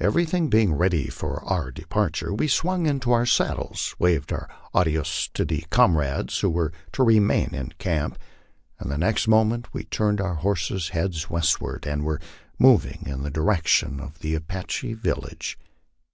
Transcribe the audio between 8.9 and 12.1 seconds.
the next moment we turned our horses' heads westward and